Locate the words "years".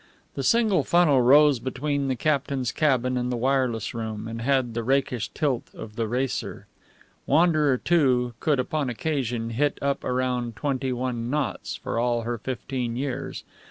12.95-13.43